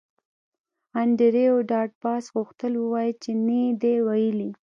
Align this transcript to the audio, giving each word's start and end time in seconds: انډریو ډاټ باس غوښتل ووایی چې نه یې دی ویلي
انډریو 1.01 1.55
ډاټ 1.69 1.89
باس 2.03 2.23
غوښتل 2.35 2.73
ووایی 2.77 3.11
چې 3.23 3.31
نه 3.45 3.55
یې 3.63 3.69
دی 3.81 3.95
ویلي 4.07 4.49